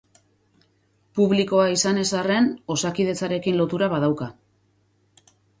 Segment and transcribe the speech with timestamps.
[1.19, 4.31] Publikoa izan ez arren, Osakidetzarekin lotura badauka.